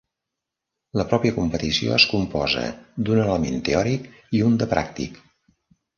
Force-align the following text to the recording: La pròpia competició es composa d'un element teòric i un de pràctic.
La 1.01 1.05
pròpia 1.11 1.33
competició 1.35 1.93
es 1.97 2.07
composa 2.13 2.63
d'un 3.09 3.23
element 3.27 3.61
teòric 3.69 4.09
i 4.39 4.45
un 4.51 4.57
de 4.63 4.73
pràctic. 4.73 5.21